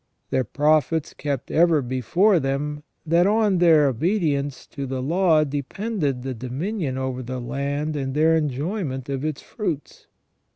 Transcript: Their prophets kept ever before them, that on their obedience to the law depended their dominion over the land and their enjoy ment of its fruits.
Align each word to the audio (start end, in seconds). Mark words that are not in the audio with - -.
Their 0.31 0.43
prophets 0.43 1.13
kept 1.13 1.51
ever 1.51 1.79
before 1.83 2.39
them, 2.39 2.81
that 3.05 3.27
on 3.27 3.59
their 3.59 3.87
obedience 3.87 4.65
to 4.69 4.87
the 4.87 4.99
law 4.99 5.43
depended 5.43 6.23
their 6.23 6.33
dominion 6.33 6.97
over 6.97 7.21
the 7.21 7.39
land 7.39 7.95
and 7.95 8.15
their 8.15 8.35
enjoy 8.35 8.83
ment 8.83 9.09
of 9.09 9.23
its 9.23 9.43
fruits. 9.43 10.07